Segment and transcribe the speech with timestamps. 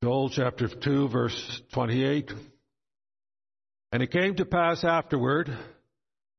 [0.00, 2.30] Joel chapter 2, verse 28.
[3.90, 5.50] And it came to pass afterward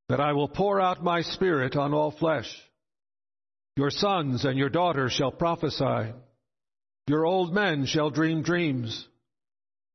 [0.07, 2.49] that I will pour out my spirit on all flesh.
[3.75, 6.13] Your sons and your daughters shall prophesy.
[7.07, 9.05] Your old men shall dream dreams.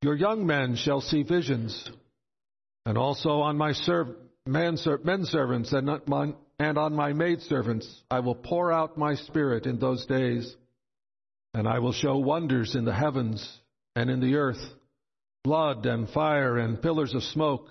[0.03, 1.91] Your young men shall see visions.
[2.85, 5.89] And also on my serv- men servants and,
[6.59, 10.55] and on my maidservants I will pour out my spirit in those days.
[11.55, 13.61] And I will show wonders in the heavens
[13.95, 14.63] and in the earth,
[15.45, 17.69] blood and fire and pillars of smoke.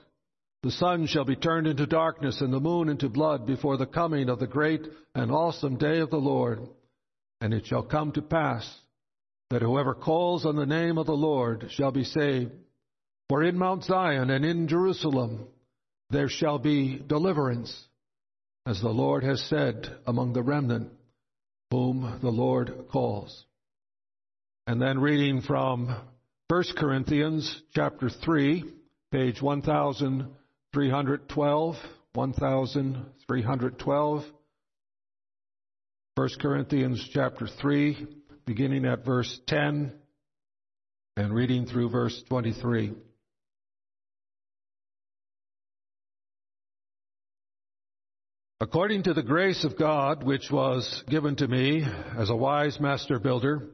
[0.63, 4.30] The sun shall be turned into darkness and the moon into blood before the coming
[4.30, 6.61] of the great and awesome day of the Lord.
[7.41, 8.66] And it shall come to pass
[9.49, 12.53] that whoever calls on the name of the Lord shall be saved.
[13.27, 15.47] For in Mount Zion and in Jerusalem
[16.09, 17.88] there shall be deliverance,
[18.66, 20.91] as the Lord has said among the remnant
[21.70, 23.45] whom the Lord calls.
[24.66, 25.94] And then reading from
[26.48, 28.64] 1 Corinthians chapter 3,
[29.11, 31.75] page 1312,
[32.14, 34.23] 1312.
[36.16, 38.08] 1 Corinthians chapter 3,
[38.45, 39.91] beginning at verse 10
[41.17, 42.94] and reading through verse 23.
[48.61, 51.86] According to the grace of God which was given to me
[52.17, 53.67] as a wise master builder,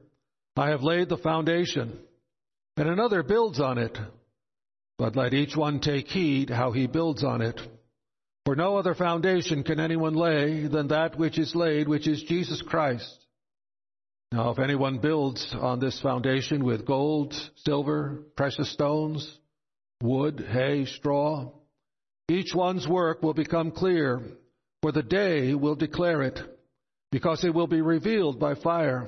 [0.56, 2.00] I have laid the foundation,
[2.78, 3.98] and another builds on it.
[4.98, 7.60] But let each one take heed how he builds on it.
[8.46, 12.62] For no other foundation can anyone lay than that which is laid, which is Jesus
[12.62, 13.26] Christ.
[14.32, 17.34] Now, if anyone builds on this foundation with gold,
[17.64, 19.40] silver, precious stones,
[20.02, 21.52] wood, hay, straw,
[22.30, 24.22] each one's work will become clear,
[24.82, 26.40] for the day will declare it,
[27.12, 29.08] because it will be revealed by fire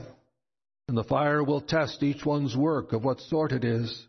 [0.92, 4.06] and the fire will test each one's work of what sort it is.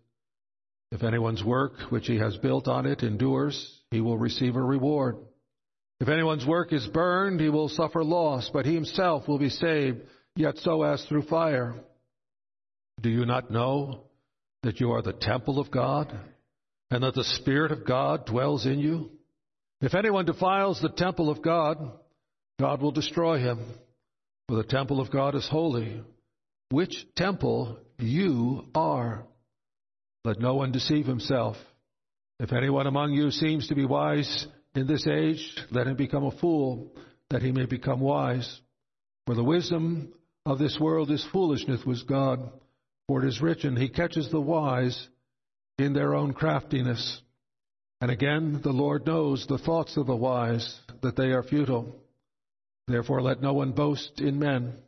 [0.91, 5.17] If anyone's work which he has built on it endures, he will receive a reward.
[6.01, 10.01] If anyone's work is burned, he will suffer loss, but he himself will be saved,
[10.35, 11.77] yet so as through fire.
[13.01, 14.01] Do you not know
[14.65, 16.13] that you are the temple of God,
[16.91, 19.09] and that the Spirit of God dwells in you?
[19.81, 21.93] If anyone defiles the temple of God,
[22.59, 23.61] God will destroy him,
[24.49, 26.03] for the temple of God is holy
[26.73, 29.27] which temple you are.
[30.25, 31.57] Let no one deceive himself.
[32.41, 36.39] If anyone among you seems to be wise in this age, let him become a
[36.39, 36.93] fool,
[37.31, 38.61] that he may become wise.
[39.27, 40.13] For the wisdom
[40.47, 42.51] of this world is foolishness with God.
[43.07, 45.09] For it is written, He catches the wise
[45.79, 47.21] in their own craftiness.
[48.01, 51.97] And again, the Lord knows the thoughts of the wise, that they are futile.
[52.89, 54.79] Therefore, let no one boast in men.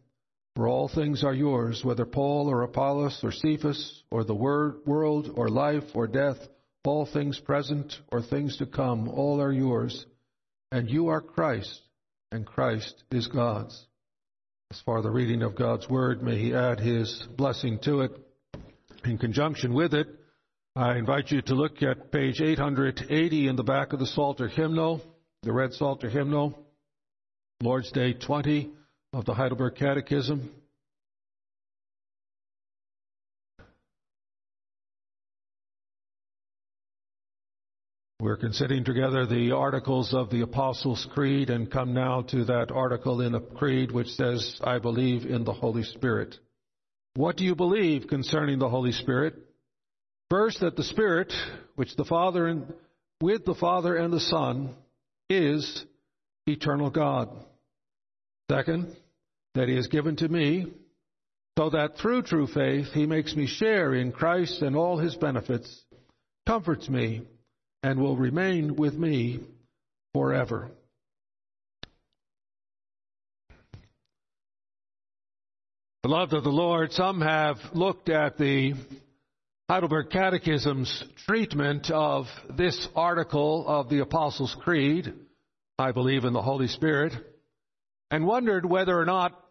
[0.56, 5.32] For all things are yours, whether Paul or Apollos or Cephas or the word, world
[5.34, 6.38] or life or death,
[6.84, 10.06] all things present or things to come, all are yours.
[10.70, 11.80] And you are Christ,
[12.30, 13.86] and Christ is God's.
[14.70, 18.12] As far the reading of God's word, may He add His blessing to it.
[19.04, 20.06] In conjunction with it,
[20.76, 25.00] I invite you to look at page 880 in the back of the Psalter hymnal,
[25.42, 26.58] the red Psalter hymnal,
[27.60, 28.72] Lord's Day 20
[29.14, 30.50] of the Heidelberg Catechism.
[38.18, 43.20] We're considering together the articles of the Apostles' Creed and come now to that article
[43.20, 46.34] in the Creed which says, I believe in the Holy Spirit.
[47.14, 49.34] What do you believe concerning the Holy Spirit?
[50.30, 51.32] First, that the Spirit,
[51.76, 52.72] which the Father and
[53.20, 54.74] with the Father and the Son,
[55.30, 55.84] is
[56.46, 57.28] eternal God.
[58.50, 58.96] Second,
[59.54, 60.66] that he has given to me,
[61.58, 65.84] so that through true faith he makes me share in Christ and all his benefits,
[66.46, 67.22] comforts me,
[67.82, 69.40] and will remain with me
[70.12, 70.70] forever.
[76.02, 78.74] Beloved of the Lord, some have looked at the
[79.70, 85.14] Heidelberg Catechism's treatment of this article of the Apostles' Creed,
[85.78, 87.14] I believe in the Holy Spirit,
[88.10, 89.43] and wondered whether or not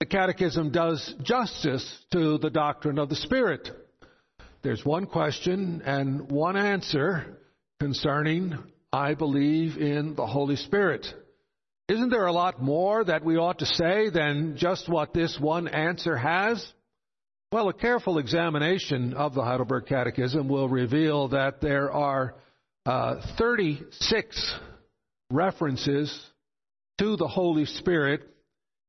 [0.00, 3.68] the Catechism does justice to the doctrine of the Spirit.
[4.62, 7.38] There's one question and one answer
[7.80, 8.56] concerning,
[8.92, 11.06] I believe in the Holy Spirit.
[11.88, 15.66] Isn't there a lot more that we ought to say than just what this one
[15.66, 16.64] answer has?
[17.50, 22.34] Well, a careful examination of the Heidelberg Catechism will reveal that there are
[22.86, 24.54] uh, 36
[25.30, 26.24] references
[26.98, 28.22] to the Holy Spirit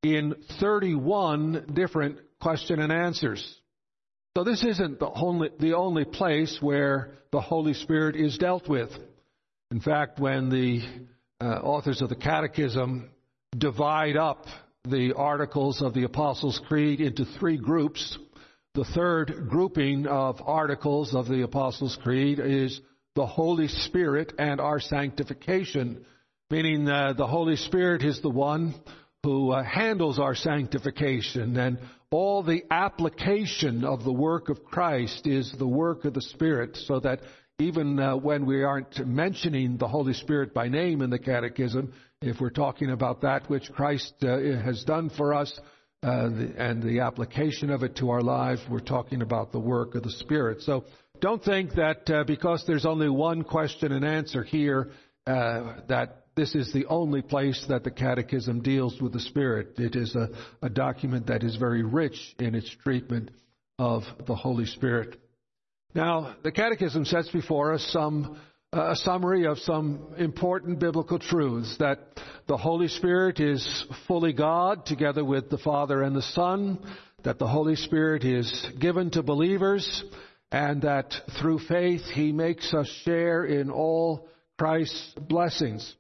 [0.04, 3.60] in 31 different question and answers.
[4.38, 8.90] So this isn't the only, the only place where the Holy Spirit is dealt with.
[9.72, 10.82] In fact, when the
[11.42, 13.10] uh, authors of the Catechism
[13.58, 14.46] divide up
[14.88, 18.18] the articles of the Apostles' Creed into three groups,
[18.76, 22.80] the third grouping of articles of the Apostles' Creed is
[23.16, 26.06] the Holy Spirit and our sanctification,
[26.50, 28.74] meaning uh, the Holy Spirit is the one
[29.24, 31.78] who uh, handles our sanctification and
[32.10, 37.00] all the application of the work of Christ is the work of the Spirit so
[37.02, 37.20] that
[37.60, 42.40] even uh, when we aren't mentioning the Holy Spirit by name in the Catechism, if
[42.40, 45.60] we're talking about that which Christ uh, has done for us
[46.02, 49.96] uh, the, and the application of it to our lives, we're talking about the work
[49.96, 50.62] of the Spirit.
[50.62, 50.86] So
[51.20, 54.92] don't think that uh, because there's only one question and answer here,
[55.28, 59.78] uh, that this is the only place that the Catechism deals with the Spirit.
[59.78, 60.30] It is a,
[60.62, 63.32] a document that is very rich in its treatment
[63.78, 65.20] of the Holy Spirit.
[65.94, 68.40] Now, the Catechism sets before us some
[68.72, 72.00] a summary of some important biblical truths that
[72.48, 76.80] the Holy Spirit is fully God together with the Father and the Son,
[77.24, 80.06] that the Holy Spirit is given to believers,
[80.52, 85.96] and that through faith He makes us share in all Christ's blessings.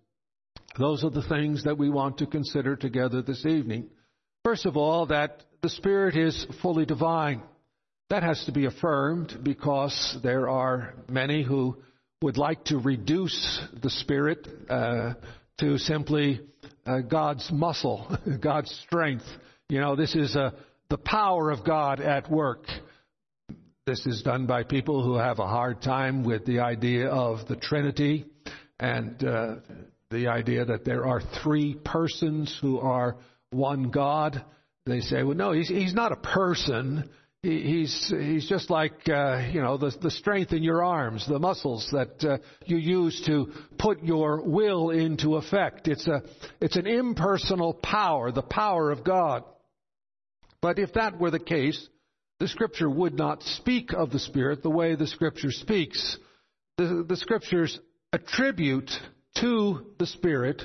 [0.78, 3.88] Those are the things that we want to consider together this evening.
[4.44, 7.42] First of all, that the Spirit is fully divine.
[8.10, 11.78] That has to be affirmed because there are many who
[12.22, 15.14] would like to reduce the Spirit uh,
[15.60, 16.42] to simply
[16.86, 19.26] uh, God's muscle, God's strength.
[19.68, 20.52] You know, this is uh,
[20.90, 22.66] the power of God at work.
[23.86, 27.56] This is done by people who have a hard time with the idea of the
[27.56, 28.26] Trinity
[28.80, 29.56] and uh,
[30.12, 33.18] the idea that there are three persons who are
[33.52, 34.44] one God.
[34.86, 37.10] They say, well, no, he's, he's not a person
[37.42, 41.88] he's he's just like uh, you know the the strength in your arms, the muscles
[41.92, 45.88] that uh, you use to put your will into effect.
[45.88, 46.24] It's a
[46.60, 49.44] it's an impersonal power, the power of God.
[50.62, 51.88] But if that were the case,
[52.40, 56.18] the Scripture would not speak of the Spirit the way the Scripture speaks.
[56.78, 57.80] The, the Scriptures
[58.12, 58.92] attribute
[59.42, 60.62] to the Spirit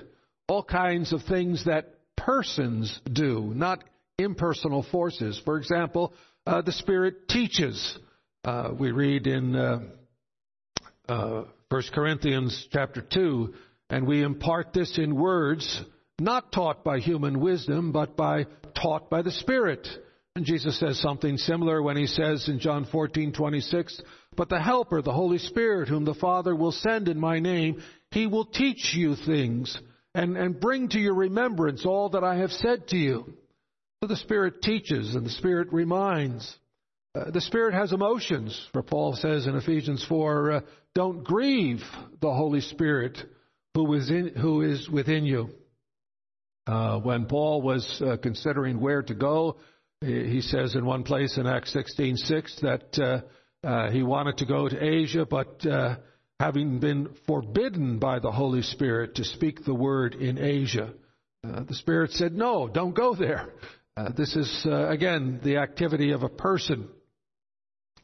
[0.49, 3.83] all kinds of things that persons do, not
[4.19, 5.41] impersonal forces.
[5.45, 6.13] For example,
[6.47, 7.99] uh, the Spirit teaches.
[8.45, 9.81] Uh, we read in uh,
[11.07, 13.55] 1 uh, Corinthians chapter 2,
[13.91, 15.83] and we impart this in words
[16.19, 18.47] not taught by human wisdom, but by
[18.81, 19.87] taught by the Spirit.
[20.37, 24.01] And Jesus says something similar when he says in John 14:26,
[24.37, 27.83] "But the Helper, the Holy Spirit, whom the Father will send in my name,
[28.15, 29.79] he will teach you things
[30.15, 33.35] and, and bring to your remembrance all that I have said to you."
[34.03, 36.57] So the Spirit teaches and the Spirit reminds.
[37.15, 40.61] Uh, the Spirit has emotions, for Paul says in Ephesians 4, uh,
[40.95, 41.83] don't grieve
[42.21, 43.19] the Holy Spirit
[43.75, 45.51] who is, in, who is within you.
[46.67, 49.57] Uh, when Paul was uh, considering where to go,
[50.01, 54.69] he says in one place in Acts 16:6 that uh, uh, he wanted to go
[54.69, 55.65] to Asia, but
[56.45, 60.93] having been forbidden by the Holy Spirit to speak the word in Asia,
[61.43, 63.49] the Spirit said, No, don't go there.
[63.97, 66.89] Uh, this is, uh, again, the activity of a person.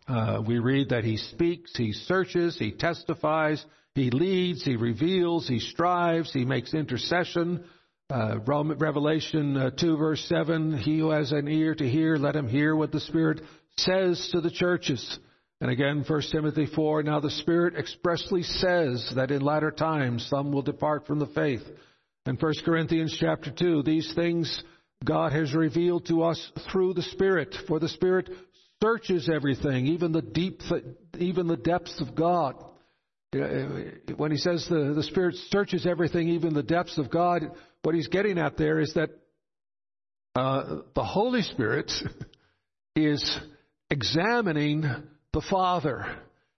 [0.08, 3.64] Uh, we read that he speaks, he searches, he testifies,
[3.94, 7.64] he leads, he reveals, he strives, he makes intercession.
[8.08, 12.48] Uh, Revelation uh, 2, verse 7 He who has an ear to hear, let him
[12.48, 13.42] hear what the Spirit
[13.76, 15.18] says to the churches.
[15.60, 20.52] And again, 1 Timothy 4 Now the Spirit expressly says that in latter times some
[20.52, 21.62] will depart from the faith.
[22.26, 24.62] And 1 Corinthians chapter 2 These things
[25.04, 28.28] God has revealed to us through the Spirit, for the Spirit
[28.82, 30.60] searches everything, even the deep,
[31.18, 32.54] even the depths of God.
[33.32, 37.52] When he says the, the Spirit searches everything, even the depths of God,
[37.82, 39.10] what he's getting at there is that
[40.34, 41.90] uh, the Holy Spirit
[42.96, 43.38] is
[43.90, 44.84] examining
[45.32, 46.06] the Father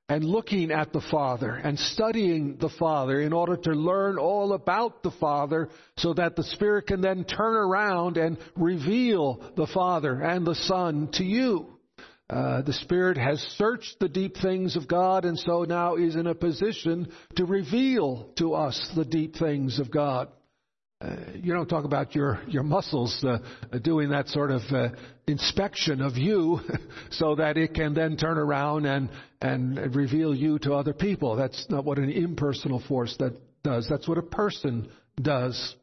[0.08, 5.02] and looking at the Father and studying the Father in order to learn all about
[5.02, 10.46] the Father so that the Spirit can then turn around and reveal the Father and
[10.46, 11.66] the Son to you.
[12.28, 16.26] Uh, the Spirit has searched the deep things of God and so now is in
[16.26, 20.28] a position to reveal to us the deep things of God.
[21.02, 23.38] Uh, you don't talk about your your muscles uh,
[23.78, 24.88] doing that sort of uh,
[25.26, 26.60] inspection of you,
[27.10, 31.34] so that it can then turn around and and reveal you to other people.
[31.34, 33.88] That's not what an impersonal force that does.
[33.88, 34.88] That's what a person
[35.20, 35.74] does.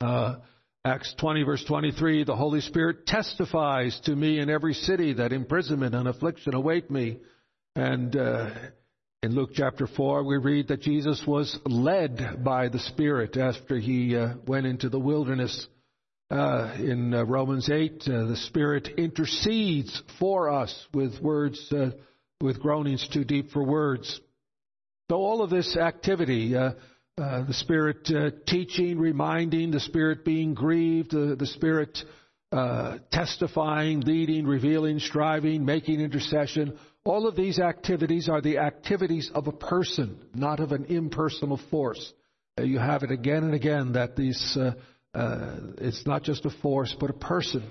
[0.00, 0.36] Uh,
[0.84, 5.94] Acts 20, verse 23, the Holy Spirit testifies to me in every city that imprisonment
[5.94, 7.18] and affliction await me.
[7.76, 8.50] And uh,
[9.22, 14.16] in Luke chapter 4, we read that Jesus was led by the Spirit after he
[14.16, 15.66] uh, went into the wilderness.
[16.30, 21.90] Uh, in uh, Romans 8, uh, the Spirit intercedes for us with words, uh,
[22.40, 24.20] with groanings too deep for words.
[25.10, 26.70] So all of this activity, uh,
[27.18, 28.08] the Spirit
[28.46, 31.98] teaching, reminding, the Spirit being grieved, the Spirit
[33.10, 36.78] testifying, leading, revealing, striving, making intercession,
[37.10, 42.12] all of these activities are the activities of a person, not of an impersonal force.
[42.62, 47.10] you have it again and again that these uh, it's not just a force, but
[47.10, 47.68] a person.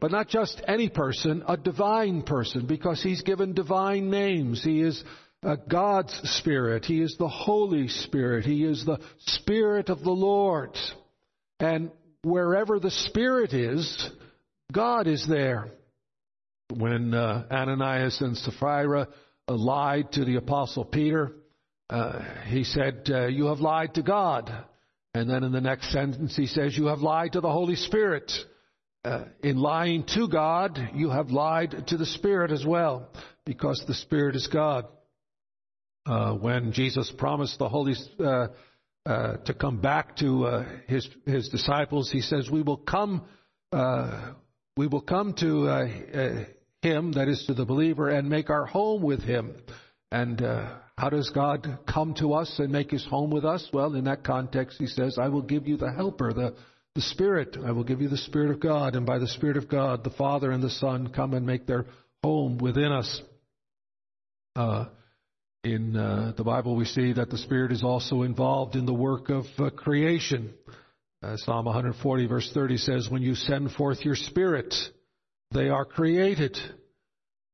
[0.00, 4.64] But not just any person, a divine person, because he's given divine names.
[4.64, 5.04] He is
[5.44, 6.84] uh, God's Spirit.
[6.84, 8.44] He is the Holy Spirit.
[8.44, 10.76] He is the Spirit of the Lord.
[11.60, 11.92] And
[12.24, 14.10] wherever the Spirit is,
[14.72, 15.68] God is there.
[16.70, 19.08] When uh, Ananias and Sapphira
[19.48, 21.32] uh, lied to the Apostle Peter,
[21.88, 24.52] uh, he said, uh, You have lied to God.
[25.12, 28.30] And then in the next sentence, he says, You have lied to the Holy Spirit.
[29.04, 33.08] Uh, in lying to God, you have lied to the Spirit as well,
[33.44, 34.86] because the Spirit is God.
[36.06, 42.50] Uh, when Jesus promised the Holy to come back to his his disciples, he says,
[42.50, 43.22] "We will come,
[44.76, 46.46] we will come to
[46.82, 49.54] him, that is to the believer, and make our home with him."
[50.12, 50.40] And
[51.00, 53.66] how does God come to us and make his home with us?
[53.72, 56.54] Well, in that context, he says, I will give you the helper, the,
[56.94, 57.56] the Spirit.
[57.64, 58.94] I will give you the Spirit of God.
[58.94, 61.86] And by the Spirit of God, the Father and the Son come and make their
[62.22, 63.22] home within us.
[64.54, 64.88] Uh,
[65.64, 69.30] in uh, the Bible, we see that the Spirit is also involved in the work
[69.30, 70.52] of uh, creation.
[71.22, 74.74] Uh, Psalm 140, verse 30 says, When you send forth your Spirit,
[75.52, 76.56] they are created,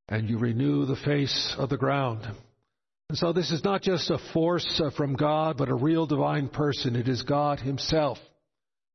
[0.09, 2.27] and you renew the face of the ground.
[3.09, 6.49] And so this is not just a force uh, from God, but a real divine
[6.49, 6.97] person.
[6.97, 8.19] It is God Himself.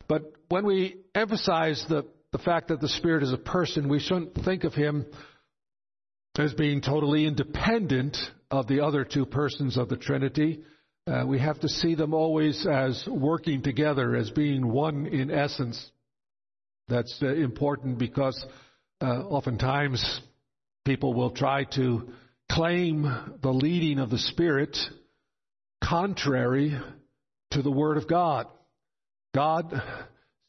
[0.08, 4.36] But when we emphasize the, the fact that the Spirit is a person, we shouldn't
[4.44, 5.06] think of Him
[6.38, 8.18] as being totally independent
[8.50, 10.62] of the other two persons of the Trinity.
[11.08, 15.92] Uh, we have to see them always as working together, as being one in essence.
[16.90, 18.46] That's uh, important because
[19.02, 20.22] uh, oftentimes
[20.86, 22.10] people will try to
[22.50, 23.04] claim
[23.42, 24.78] the leading of the Spirit
[25.84, 26.78] contrary
[27.52, 28.48] to the Word of God.
[29.34, 29.82] God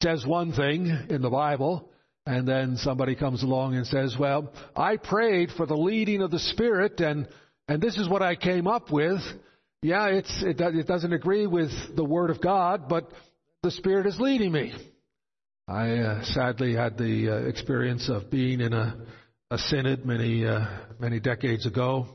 [0.02, 1.90] says one thing in the Bible,
[2.26, 6.38] and then somebody comes along and says, Well, I prayed for the leading of the
[6.38, 7.28] Spirit, and,
[7.68, 9.20] and this is what I came up with.
[9.80, 13.10] Yeah, it's, it, it doesn't agree with the Word of God, but
[13.62, 14.72] the Spirit is leading me.
[15.72, 18.94] I uh, sadly had the uh, experience of being in a
[19.50, 20.66] a synod many uh,
[20.98, 22.08] many decades ago,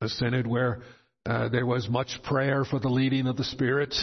[0.00, 0.80] a synod where
[1.26, 3.94] uh, there was much prayer for the leading of the Spirit,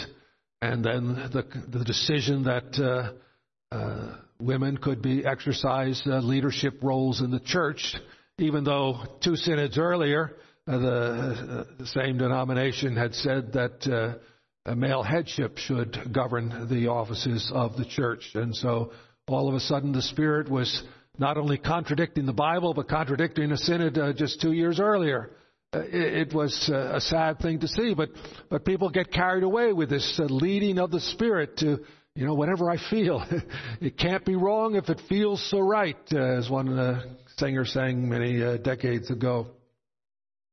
[0.62, 1.44] and then the
[1.78, 7.96] the decision that uh, uh women could be exercise uh, leadership roles in the church,
[8.38, 14.20] even though two synods earlier the, same denomination had said that
[14.66, 18.92] male headship should govern the offices of the church, and so
[19.28, 20.84] all of a sudden the Spirit was
[21.18, 25.32] not only contradicting the Bible, but contradicting a synod uh, just two years earlier.
[25.74, 28.10] Uh, it, was uh, a sad thing to see, but,
[28.50, 31.80] but people get carried away with this uh, leading of the Spirit to,
[32.14, 33.26] you know, whatever I feel.
[33.82, 39.10] it can't be wrong if it feels so right, as one singer sang many decades
[39.10, 39.48] ago.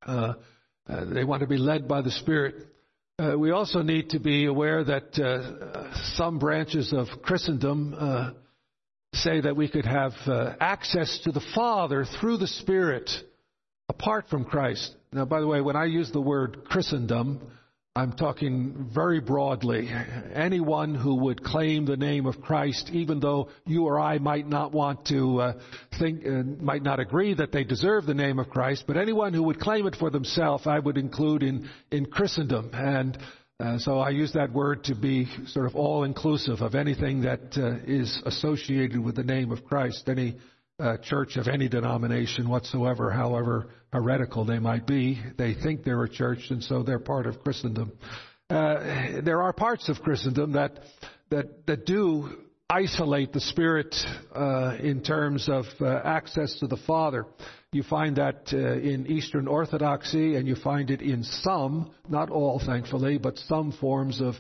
[0.07, 2.55] they want to be led by the Spirit.
[3.21, 8.31] Uh, we also need to be aware that uh, some branches of Christendom uh,
[9.13, 13.11] say that we could have uh, access to the Father through the Spirit
[13.89, 14.95] apart from Christ.
[15.13, 17.41] Now, by the way, when I use the word Christendom,
[17.99, 19.91] I'm talking very broadly.
[20.33, 24.71] Anyone who would claim the name of Christ, even though you or I might not
[24.71, 25.53] want to uh,
[25.99, 29.43] think, uh, might not agree that they deserve the name of Christ, but anyone who
[29.43, 32.71] would claim it for themselves, I would include in, in Christendom.
[32.73, 33.19] And
[33.59, 37.59] uh, so I use that word to be sort of all inclusive of anything that
[37.59, 40.37] uh, is associated with the name of Christ, any
[40.79, 45.21] uh, church of any denomination whatsoever, however heretical they might be.
[45.37, 47.93] They think they're a church, and so they're part of Christendom.
[48.51, 50.79] Uh, there are parts of Christendom that
[51.31, 52.31] that that do
[52.71, 53.95] isolate the Spirit
[54.35, 57.27] uh, in terms of uh, access to the Father.
[57.73, 62.61] You find that uh, in Eastern Orthodoxy, and you find it in some, not all,
[62.65, 64.35] thankfully, but some forms of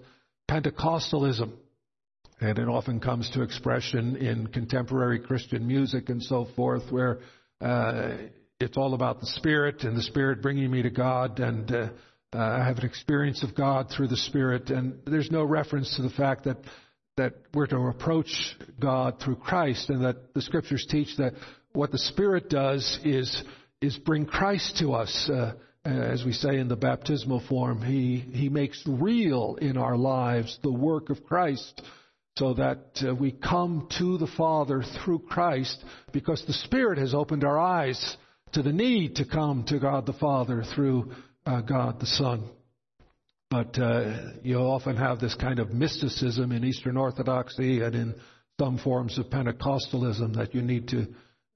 [0.51, 1.53] Pentecostalism.
[2.41, 7.19] And it often comes to expression in contemporary Christian music and so forth, where
[7.61, 8.13] uh,
[8.61, 11.89] it's all about the Spirit and the Spirit bringing me to God, and uh,
[12.33, 14.71] uh, I have an experience of God through the Spirit.
[14.71, 16.59] And there's no reference to the fact that
[17.17, 21.33] that we're to approach God through Christ, and that the Scriptures teach that
[21.73, 23.43] what the Spirit does is
[23.81, 25.29] is bring Christ to us.
[25.29, 25.55] Uh,
[25.85, 30.73] as we say in the baptismal form, he, he makes real in our lives the
[30.73, 31.81] work of Christ
[32.39, 37.43] so that uh, we come to the Father through Christ because the Spirit has opened
[37.43, 38.17] our eyes
[38.53, 41.13] to the need to come to God the Father through
[41.45, 42.49] uh, God the Son.
[43.51, 48.15] But uh, you often have this kind of mysticism in Eastern Orthodoxy and in
[48.61, 51.07] some forms of Pentecostalism that you need to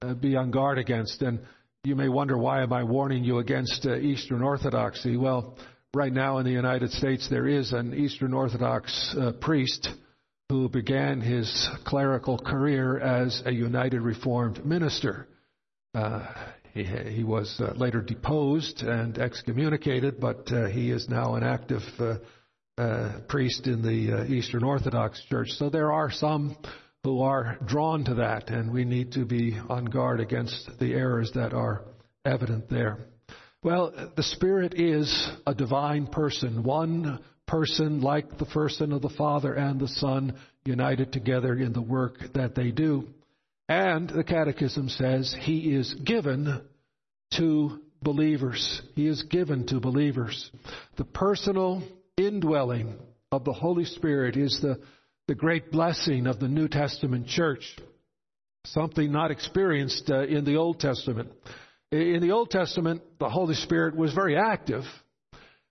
[0.01, 1.21] uh, be on guard against.
[1.21, 1.39] And
[1.85, 5.15] you may wonder why am I warning you against uh, Eastern Orthodoxy?
[5.15, 5.57] Well,
[5.93, 9.87] right now in the United States there is an Eastern Orthodox uh, priest
[10.49, 15.27] who began his clerical career as a United Reformed minister.
[15.93, 16.25] Uh,
[16.73, 21.83] he, he, was uh, later deposed and excommunicated, but uh, he is now an active
[22.77, 25.49] uh, priest in the Eastern Orthodox Church.
[25.51, 26.57] So there are some
[27.03, 31.31] who are drawn to that, and we need to be on guard against the errors
[31.35, 31.83] that are
[32.25, 32.97] evident there.
[33.61, 37.19] Well, the Spirit is a divine person, one
[37.53, 40.33] person like the person of the Father and the Son,
[40.65, 43.07] united together in the work that they do.
[43.69, 46.63] And the Catechism says he is given
[47.37, 48.81] to believers.
[48.95, 50.49] He is given to believers.
[50.97, 51.83] The personal
[52.17, 52.95] indwelling
[53.31, 54.79] of the Holy Spirit is the
[55.27, 57.77] the great blessing of the New Testament church,
[58.65, 61.31] something not experienced uh, in the Old Testament.
[61.91, 64.85] In the Old Testament, the Holy Spirit was very active.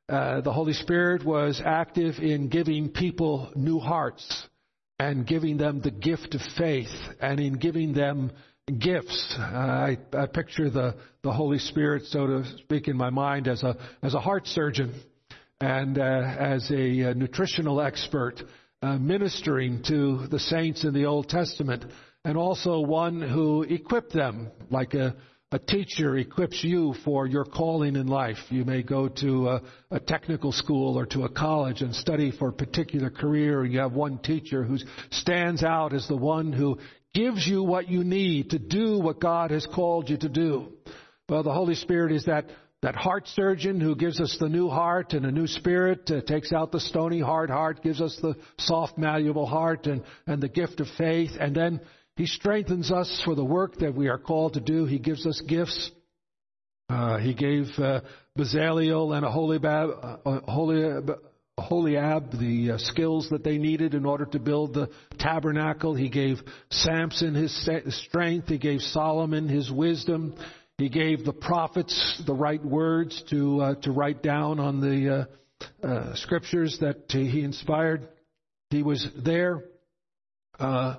[0.09, 4.49] Uh, the Holy Spirit was active in giving people new hearts
[4.99, 8.31] and giving them the gift of faith and in giving them
[8.79, 9.35] gifts.
[9.39, 13.63] Uh, I, I, picture the, the Holy Spirit, so to speak, in my mind as
[13.63, 14.95] a, as a heart surgeon
[15.61, 18.43] and uh, as a, a nutritional expert
[18.83, 21.85] uh, ministering to the saints in the Old Testament,
[22.25, 25.15] and also one who equipped them, like a,
[25.53, 28.38] a teacher equips you for your calling in life.
[28.49, 32.49] You may go to a, a, technical school or to a college and study for
[32.49, 34.79] a particular career, you have one teacher who
[35.11, 36.79] stands out as the one who
[37.15, 40.73] gives you what you need to do what God has called you to do.
[41.29, 42.47] Well, the Holy Spirit is that
[42.81, 46.53] that heart surgeon who gives us the new heart and a new spirit, uh, takes
[46.53, 50.81] out the stony hard heart, gives us the soft malleable heart and, and the gift
[50.81, 51.81] of faith, and then
[52.16, 54.85] he strengthens us for the work that we are called to do.
[54.85, 55.90] He gives us gifts.
[56.88, 58.01] Uh, he gave uh,
[58.38, 61.11] Bezaleel and Aholiab, uh,
[61.59, 65.94] Aholiab the uh, skills that they needed in order to build the tabernacle.
[65.94, 66.38] He gave
[66.70, 67.55] Samson his
[68.05, 68.48] strength.
[68.48, 70.35] He gave Solomon his wisdom.
[70.79, 75.29] He gave the prophets the right words to uh, to write down on the
[75.83, 78.09] uh, uh, scriptures that he inspired.
[78.70, 79.62] He was there
[80.59, 80.96] uh,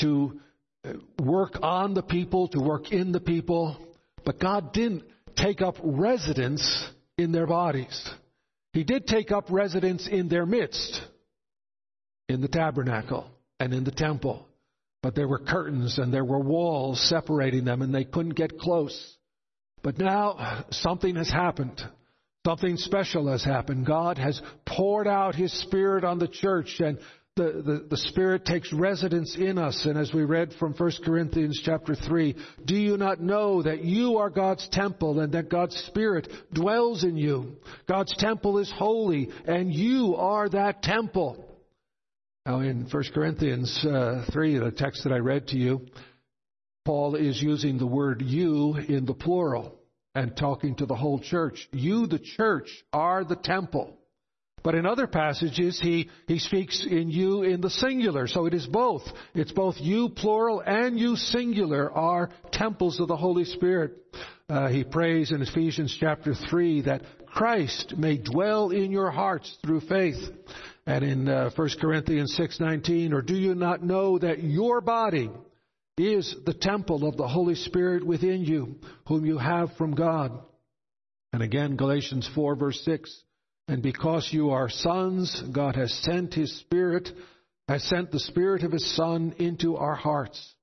[0.00, 0.40] to
[0.84, 3.76] uh, work on the people, to work in the people,
[4.24, 5.04] but God didn't
[5.36, 6.86] take up residence
[7.18, 8.08] in their bodies.
[8.72, 11.00] He did take up residence in their midst,
[12.28, 13.30] in the tabernacle
[13.60, 14.46] and in the temple.
[15.02, 19.16] But there were curtains and there were walls separating them, and they couldn't get close.
[19.82, 21.80] But now something has happened.
[22.46, 23.86] Something special has happened.
[23.86, 26.98] God has poured out His Spirit on the church and
[27.36, 29.86] the, the, the, Spirit takes residence in us.
[29.86, 34.18] And as we read from 1 Corinthians chapter 3, do you not know that you
[34.18, 37.56] are God's temple and that God's Spirit dwells in you?
[37.88, 41.44] God's temple is holy and you are that temple.
[42.46, 45.86] Now in 1 Corinthians uh, 3, the text that I read to you,
[46.84, 49.80] Paul is using the word you in the plural
[50.14, 51.68] and talking to the whole church.
[51.72, 53.98] You, the church, are the temple.
[54.64, 58.26] But in other passages, he, he speaks in you in the singular.
[58.26, 59.02] So it is both.
[59.34, 63.92] It's both you plural and you singular are temples of the Holy Spirit.
[64.48, 69.82] Uh, he prays in Ephesians chapter 3 that Christ may dwell in your hearts through
[69.82, 70.18] faith.
[70.86, 75.30] And in uh, 1 Corinthians 6:19, or do you not know that your body
[75.96, 80.38] is the temple of the Holy Spirit within you, whom you have from God.
[81.32, 83.22] And again, Galatians 4, verse 6.
[83.68, 87.08] And because you are sons, God has sent His Spirit,
[87.68, 90.54] has sent the Spirit of His Son into our hearts.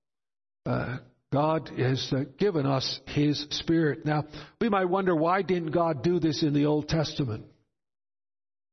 [0.66, 0.98] Uh,
[1.34, 4.06] God has uh, given us His Spirit.
[4.06, 4.26] Now,
[4.60, 7.46] we might wonder why didn't God do this in the Old Testament?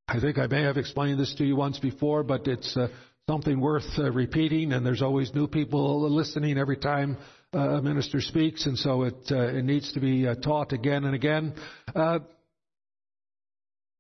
[0.07, 2.89] I think I may have explained this to you once before, but it's uh,
[3.29, 7.17] something worth uh, repeating, and there's always new people listening every time
[7.53, 11.15] a minister speaks, and so it uh, it needs to be uh, taught again and
[11.15, 11.55] again.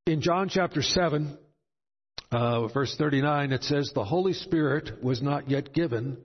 [0.08, 1.36] In John chapter seven,
[2.32, 6.16] uh, verse thirty-nine, it says, "The Holy Spirit was not yet given,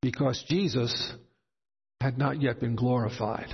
[0.00, 1.12] because Jesus
[2.00, 3.52] had not yet been glorified."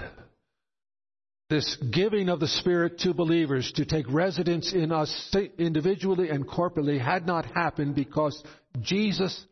[1.49, 7.01] This giving of the Spirit to believers to take residence in us individually and corporately
[7.01, 8.45] had not happened because
[8.83, 9.43] Jesus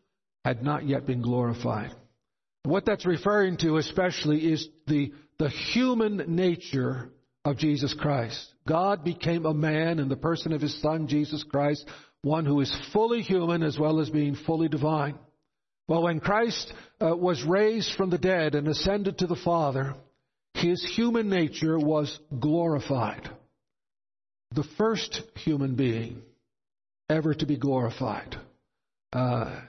[0.43, 1.89] had not yet been glorified.
[2.61, 7.09] What that's referring to especially is the, the human nature
[7.45, 8.53] of Jesus Christ.
[8.67, 11.87] God became a man in the person of his Son, Jesus Christ,
[12.23, 15.17] one who is fully human as well as being fully divine.
[15.87, 19.93] Well, when Christ uh, was raised from the dead and ascended to the Father,
[20.55, 23.29] his human nature was glorified.
[24.55, 26.23] The first human being
[27.07, 28.35] ever to be glorified.
[29.13, 29.61] Uh,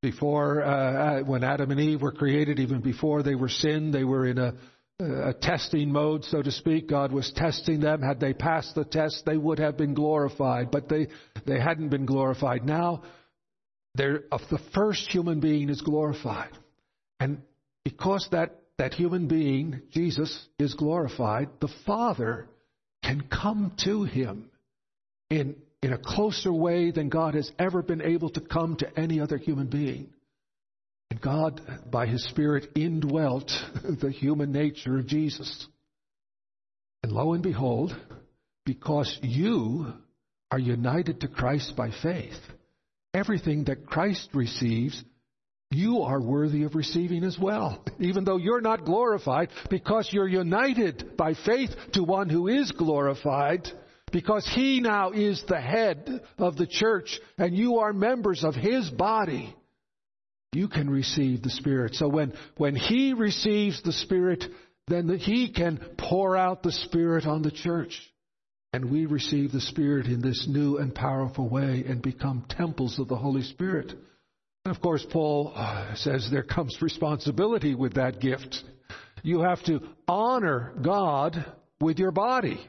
[0.00, 4.26] before, uh, when Adam and Eve were created, even before they were sinned, they were
[4.26, 4.54] in a,
[5.00, 6.88] a testing mode, so to speak.
[6.88, 8.00] God was testing them.
[8.00, 11.08] Had they passed the test, they would have been glorified, but they,
[11.46, 12.64] they hadn't been glorified.
[12.64, 13.02] Now,
[13.94, 16.50] the first human being is glorified.
[17.18, 17.42] And
[17.84, 22.46] because that, that human being, Jesus, is glorified, the Father
[23.02, 24.50] can come to him
[25.30, 29.20] in in a closer way than God has ever been able to come to any
[29.20, 30.08] other human being.
[31.20, 33.50] God, by His Spirit, indwelt
[34.00, 35.66] the human nature of Jesus.
[37.02, 37.94] And lo and behold,
[38.64, 39.92] because you
[40.50, 42.38] are united to Christ by faith,
[43.12, 45.02] everything that Christ receives,
[45.70, 47.84] you are worthy of receiving as well.
[48.00, 53.68] Even though you're not glorified, because you're united by faith to one who is glorified,
[54.12, 58.88] because he now is the head of the church and you are members of his
[58.88, 59.54] body,
[60.54, 61.94] you can receive the Spirit.
[61.94, 64.44] So when, when he receives the Spirit,
[64.88, 68.00] then he can pour out the Spirit on the church.
[68.72, 73.08] And we receive the Spirit in this new and powerful way and become temples of
[73.08, 73.92] the Holy Spirit.
[74.64, 78.64] And of course, Paul uh, says there comes responsibility with that gift.
[79.22, 81.44] You have to honor God
[81.80, 82.60] with your body.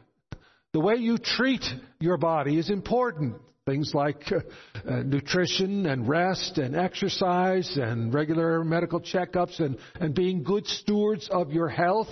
[0.74, 1.64] The way you treat
[2.00, 3.38] your body is important.
[3.66, 4.42] Things like uh,
[4.88, 11.28] uh, nutrition and rest and exercise and regular medical checkups and, and being good stewards
[11.32, 12.10] of your health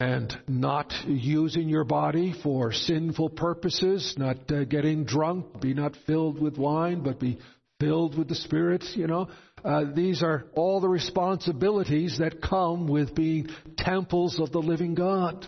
[0.00, 6.40] and not using your body for sinful purposes, not uh, getting drunk, be not filled
[6.40, 7.38] with wine, but be
[7.78, 9.28] filled with the Spirit, you know.
[9.64, 15.46] Uh, these are all the responsibilities that come with being temples of the living God.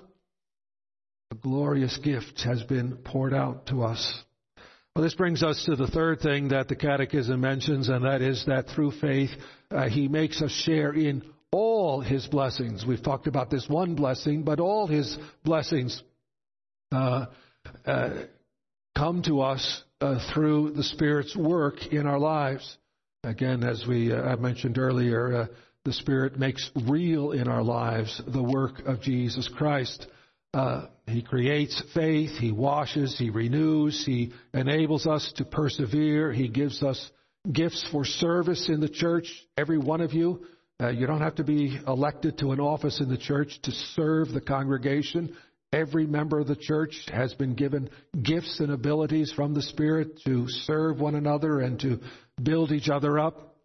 [1.30, 4.22] A glorious gift has been poured out to us.
[4.94, 8.44] Well, this brings us to the third thing that the Catechism mentions, and that is
[8.46, 9.30] that through faith,
[9.70, 12.84] uh, He makes us share in all His blessings.
[12.84, 16.02] We've talked about this one blessing, but all His blessings
[16.94, 17.24] uh,
[17.86, 18.10] uh,
[18.94, 22.76] come to us uh, through the Spirit's work in our lives.
[23.24, 25.46] Again, as we uh, mentioned earlier, uh,
[25.86, 30.06] the Spirit makes real in our lives the work of Jesus Christ.
[30.54, 36.82] Uh, he creates faith, He washes, He renews, He enables us to persevere, He gives
[36.82, 37.10] us
[37.50, 40.44] gifts for service in the church, every one of you.
[40.80, 44.28] Uh, you don't have to be elected to an office in the church to serve
[44.28, 45.34] the congregation.
[45.72, 47.88] Every member of the church has been given
[48.20, 52.00] gifts and abilities from the Spirit to serve one another and to
[52.42, 53.56] build each other up.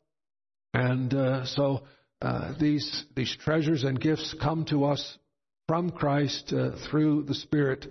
[0.73, 1.84] And uh, so
[2.21, 5.17] uh, these these treasures and gifts come to us
[5.67, 7.88] from Christ uh, through the Spirit.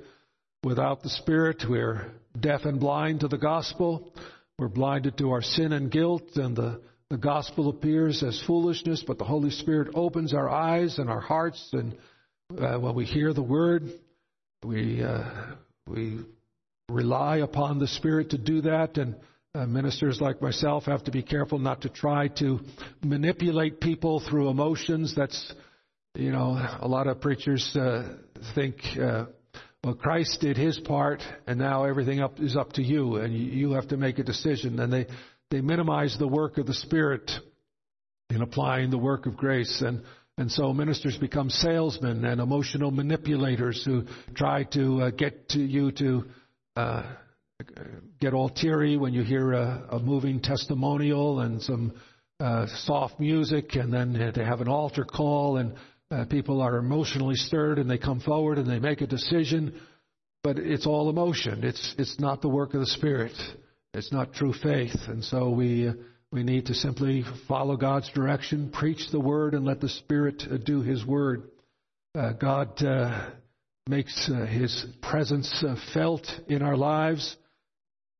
[0.65, 4.13] Without the Spirit, we're deaf and blind to the gospel.
[4.59, 9.19] We're blinded to our sin and guilt, and the, the gospel appears as foolishness, but
[9.19, 11.97] the Holy Spirit opens our eyes and our hearts, and
[12.59, 13.83] uh, when we hear the word,
[14.65, 15.25] we, uh,
[15.87, 16.21] we
[16.89, 19.17] rely upon the Spirit to do that, and
[19.55, 22.61] uh, ministers like myself have to be careful not to try to
[23.03, 25.15] manipulate people through emotions.
[25.15, 25.53] That's
[26.17, 28.17] you know, a lot of preachers uh,
[28.55, 29.27] think, uh,
[29.85, 33.73] well, Christ did his part, and now everything up is up to you, and you
[33.73, 34.81] have to make a decision.
[34.81, 35.07] And they
[35.51, 37.31] they minimize the work of the Spirit
[38.31, 40.03] in applying the work of grace, and
[40.39, 45.93] and so ministers become salesmen and emotional manipulators who try to uh, get to you
[45.93, 46.25] to.
[46.77, 47.03] Uh,
[48.21, 51.95] get all teary when you hear a, a moving testimonial and some
[52.39, 55.75] uh, soft music, and then they have an altar call, and
[56.11, 59.81] uh, people are emotionally stirred and they come forward and they make a decision,
[60.43, 61.65] but it's all emotion.
[61.65, 63.33] It's it's not the work of the Spirit.
[63.97, 64.95] It's not true faith.
[65.09, 65.91] And so we,
[66.31, 70.83] we need to simply follow God's direction, preach the word, and let the Spirit do
[70.83, 71.49] His word.
[72.15, 73.31] Uh, God uh,
[73.89, 77.37] makes uh, His presence uh, felt in our lives.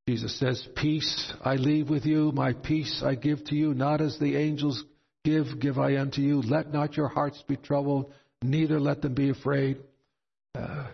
[0.09, 4.19] Jesus says, Peace I leave with you, my peace I give to you, not as
[4.19, 4.83] the angels
[5.27, 6.41] give, give I unto you.
[6.41, 8.13] Let not your hearts be troubled,
[8.43, 9.79] neither let them be afraid.
[10.55, 10.87] Uh,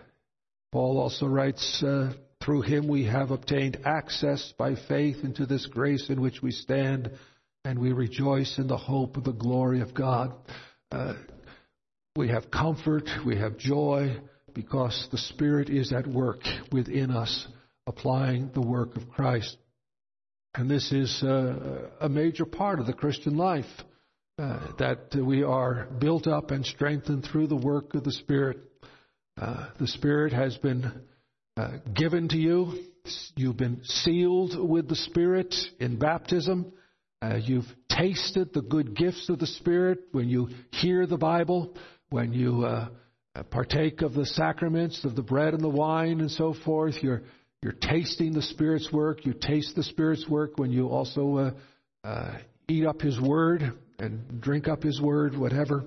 [0.71, 6.09] Paul also writes, uh, through him we have obtained access by faith into this grace
[6.09, 7.11] in which we stand,
[7.63, 10.33] and we rejoice in the hope of the glory of God.
[10.91, 11.13] Uh,
[12.15, 14.17] we have comfort, we have joy,
[14.53, 16.41] because the Spirit is at work
[16.71, 17.47] within us,
[17.87, 19.57] applying the work of Christ.
[20.55, 23.65] And this is uh, a major part of the Christian life,
[24.39, 28.57] uh, that we are built up and strengthened through the work of the Spirit.
[29.39, 30.91] Uh, the Spirit has been
[31.55, 32.83] uh, given to you.
[33.35, 36.73] You've been sealed with the Spirit in baptism.
[37.21, 41.75] Uh, you've tasted the good gifts of the Spirit when you hear the Bible,
[42.09, 42.87] when you uh,
[43.51, 46.95] partake of the sacraments, of the bread and the wine and so forth.
[47.01, 47.21] You're,
[47.61, 49.27] you're tasting the Spirit's work.
[49.27, 51.51] You taste the Spirit's work when you also uh,
[52.03, 55.85] uh, eat up His Word and drink up His Word, whatever.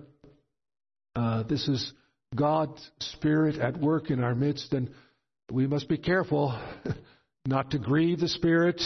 [1.15, 1.93] Uh, this is
[2.35, 4.91] God's Spirit at work in our midst, and
[5.53, 6.59] we must be careful
[7.47, 8.83] not to grieve the Spirit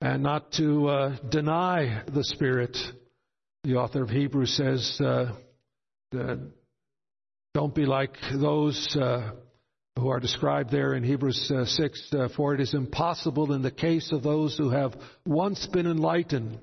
[0.00, 2.76] and not to uh, deny the Spirit.
[3.64, 5.32] The author of Hebrews says, uh,
[7.54, 9.32] Don't be like those uh,
[9.98, 13.70] who are described there in Hebrews uh, 6, uh, for it is impossible in the
[13.70, 14.94] case of those who have
[15.26, 16.58] once been enlightened,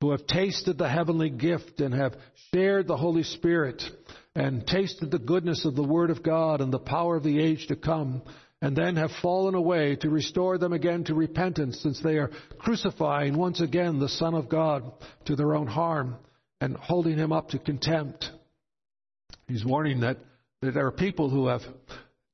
[0.00, 2.14] who have tasted the heavenly gift and have
[2.54, 3.82] shared the Holy Spirit
[4.34, 7.66] and tasted the goodness of the Word of God and the power of the age
[7.68, 8.22] to come
[8.62, 13.36] and then have fallen away to restore them again to repentance, since they are crucifying
[13.36, 14.90] once again the Son of God
[15.26, 16.16] to their own harm
[16.60, 18.30] and holding him up to contempt.
[19.48, 20.18] He's warning that,
[20.60, 21.62] that there are people who have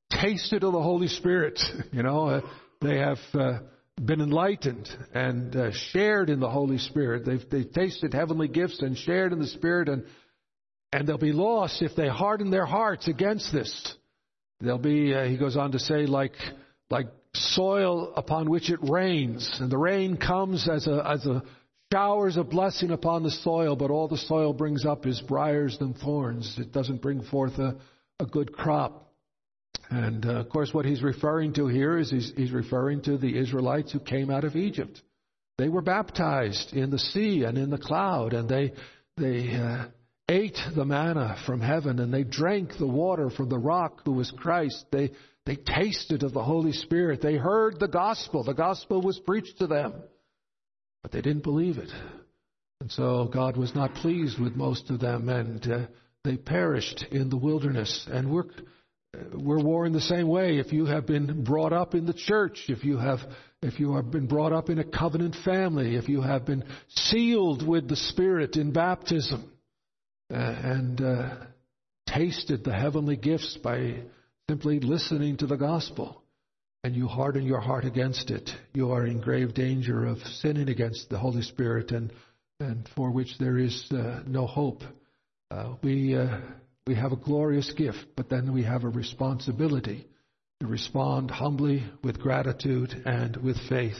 [0.09, 1.59] tasted of the Holy Spirit,
[1.91, 2.41] you know, uh,
[2.81, 3.59] they have uh,
[4.03, 7.25] been enlightened and uh, shared in the Holy Spirit.
[7.25, 10.05] They've, they've tasted heavenly gifts and shared in the Spirit, and,
[10.93, 13.95] and they'll be lost if they harden their hearts against this.
[14.61, 16.33] They'll be, uh, he goes on to say, like,
[16.89, 19.57] like soil upon which it rains.
[19.59, 21.43] And the rain comes as a, as a
[21.91, 25.97] showers of blessing upon the soil, but all the soil brings up is briars and
[25.97, 26.57] thorns.
[26.59, 27.77] It doesn't bring forth a,
[28.19, 29.06] a good crop.
[29.89, 33.37] And uh, of course, what he's referring to here is he's, he's, referring to the
[33.37, 35.01] Israelites who came out of Egypt.
[35.57, 38.73] They were baptized in the sea and in the cloud, and they
[39.17, 39.85] they uh,
[40.29, 44.31] ate the manna from heaven and they drank the water from the rock who was
[44.31, 44.85] Christ.
[44.91, 45.11] They,
[45.45, 47.21] they tasted of the Holy Spirit.
[47.21, 48.43] They heard the gospel.
[48.43, 49.93] The gospel was preached to them,
[51.01, 51.89] but they didn't believe it.
[52.81, 55.87] And so God was not pleased with most of them and uh,
[56.23, 58.07] they perished in the wilderness.
[58.11, 58.43] And we're,
[59.33, 60.59] we're warned the same way.
[60.59, 63.19] If you have been brought up in the church, if you have
[63.61, 67.67] if you have been brought up in a covenant family, if you have been sealed
[67.67, 69.51] with the Spirit in baptism,
[70.31, 71.35] uh, and uh,
[72.05, 73.95] tasted the heavenly gifts by
[74.49, 76.21] simply listening to the gospel,
[76.83, 81.09] and you harden your heart against it, you are in grave danger of sinning against
[81.09, 82.13] the Holy Spirit, and
[82.59, 84.81] and for which there is uh, no hope.
[85.49, 86.39] Uh, we uh,
[86.87, 90.07] we have a glorious gift, but then we have a responsibility
[90.61, 93.97] to respond humbly with gratitude and with faith.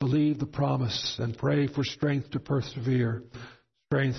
[0.00, 3.22] Believe the promise and pray for strength to persevere,
[3.88, 4.18] strength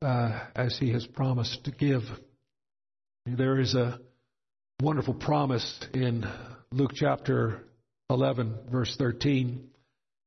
[0.00, 2.02] uh, as he has promised to give.
[3.26, 4.00] There is a
[4.80, 6.24] wonderful promise in
[6.70, 7.64] Luke chapter
[8.08, 9.68] 11, verse 13.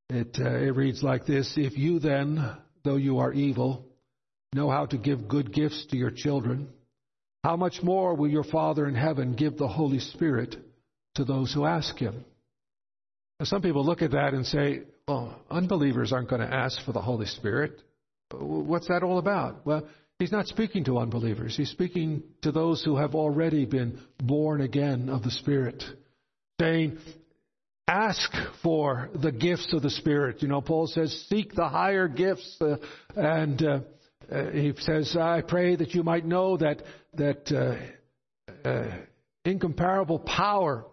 [0.10, 3.88] It, uh, it reads like this If you then, though you are evil,
[4.54, 6.70] know how to give good gifts to your children,
[7.44, 10.56] how much more will your Father in heaven give the Holy Spirit
[11.16, 12.24] to those who ask him?
[13.40, 16.94] Now, some people look at that and say, well, unbelievers aren't going to ask for
[16.94, 17.82] the Holy Spirit.
[18.32, 19.66] What's that all about?
[19.66, 19.88] Well,
[20.20, 21.58] he's not speaking to unbelievers.
[21.58, 25.84] He's speaking to those who have already been born again of the Spirit,
[26.60, 26.98] saying,
[27.86, 28.32] Ask
[28.64, 30.42] for the gifts of the Spirit.
[30.42, 32.58] You know, Paul says, Seek the higher gifts.
[32.62, 32.78] Uh,
[33.18, 33.80] and uh,
[34.32, 36.84] uh, he says, I pray that you might know that,
[37.16, 38.98] that uh, uh,
[39.46, 40.86] incomparable power,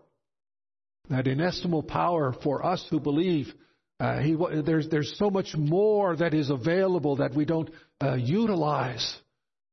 [1.08, 3.52] that inestimable power for us who believe
[3.98, 7.70] uh, he, there's, there's so much more that is available that we don't
[8.16, 9.14] utilize,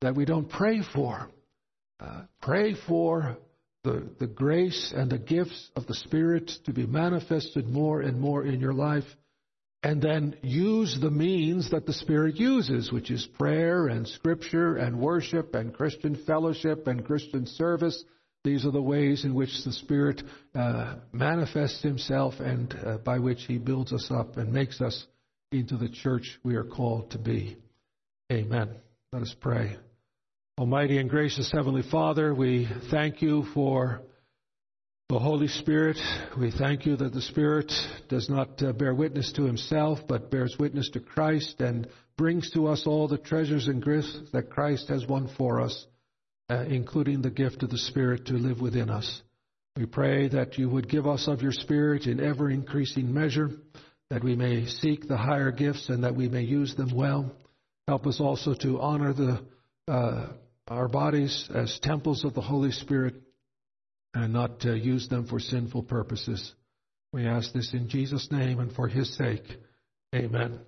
[0.01, 1.29] that we don't pray for.
[2.41, 3.37] Pray for
[3.85, 8.45] the, the grace and the gifts of the Spirit to be manifested more and more
[8.45, 9.05] in your life.
[9.83, 14.99] And then use the means that the Spirit uses, which is prayer and scripture and
[14.99, 18.03] worship and Christian fellowship and Christian service.
[18.43, 20.23] These are the ways in which the Spirit
[20.55, 25.05] uh, manifests Himself and uh, by which He builds us up and makes us
[25.51, 27.57] into the church we are called to be.
[28.31, 28.69] Amen.
[29.13, 29.77] Let us pray.
[30.59, 34.01] Almighty and gracious Heavenly Father, we thank you for
[35.09, 35.97] the Holy Spirit.
[36.37, 37.71] We thank you that the Spirit
[38.09, 42.67] does not uh, bear witness to himself, but bears witness to Christ and brings to
[42.67, 45.85] us all the treasures and gifts that Christ has won for us,
[46.49, 49.21] uh, including the gift of the Spirit to live within us.
[49.77, 53.51] We pray that you would give us of your Spirit in ever increasing measure,
[54.09, 57.31] that we may seek the higher gifts and that we may use them well.
[57.87, 59.41] Help us also to honor the,
[59.87, 60.33] uh,
[60.67, 63.15] our bodies as temples of the Holy Spirit
[64.13, 66.53] and not uh, use them for sinful purposes.
[67.13, 69.45] We ask this in Jesus' name and for his sake.
[70.13, 70.59] Amen.